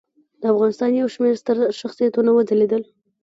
[0.41, 2.81] د افغانستان یو شمېر ستر شخصیتونه وځلیدل.